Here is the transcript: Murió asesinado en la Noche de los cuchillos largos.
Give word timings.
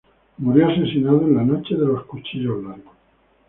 Murió 0.39 0.67
asesinado 0.67 1.21
en 1.27 1.35
la 1.35 1.43
Noche 1.43 1.75
de 1.75 1.85
los 1.85 2.05
cuchillos 2.07 2.63
largos. 2.63 2.95